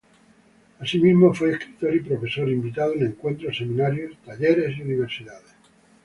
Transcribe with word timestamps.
Asimismo, 0.79 1.31
fue 1.31 1.51
escritor 1.51 1.93
y 1.95 1.99
profesor 1.99 2.49
invitado 2.49 2.95
en 2.95 3.05
encuentros, 3.05 3.55
seminarios, 3.59 4.17
talleres 4.25 4.75
y 4.75 4.81
universidades. 4.81 5.53